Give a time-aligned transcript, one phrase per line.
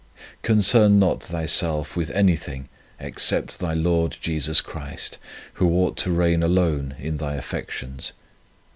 [0.41, 2.69] Concern not thyself with any thing
[2.99, 5.19] except thy Lord Jesus Christ,
[5.61, 8.11] Who ought to reign alone in thy affections.